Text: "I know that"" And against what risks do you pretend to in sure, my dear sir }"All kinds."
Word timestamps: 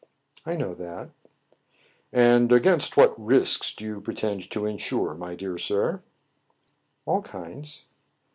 "I 0.47 0.55
know 0.55 0.73
that"" 0.73 1.11
And 2.11 2.51
against 2.51 2.97
what 2.97 3.13
risks 3.23 3.71
do 3.75 3.85
you 3.85 4.01
pretend 4.01 4.49
to 4.49 4.65
in 4.65 4.77
sure, 4.79 5.13
my 5.13 5.35
dear 5.35 5.59
sir 5.59 6.01
}"All 7.05 7.21
kinds." 7.21 7.85